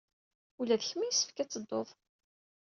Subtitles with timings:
[0.59, 1.89] Ula d kemm yessefk ad teddud!